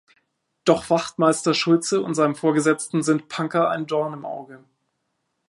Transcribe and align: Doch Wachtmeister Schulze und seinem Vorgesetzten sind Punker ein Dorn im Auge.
Doch 0.65 0.89
Wachtmeister 0.89 1.53
Schulze 1.53 2.01
und 2.01 2.15
seinem 2.15 2.33
Vorgesetzten 2.33 3.03
sind 3.03 3.27
Punker 3.27 3.69
ein 3.69 3.85
Dorn 3.85 4.13
im 4.13 4.25
Auge. 4.25 4.63